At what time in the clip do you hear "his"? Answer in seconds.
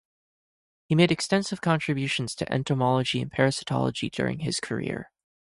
4.39-4.59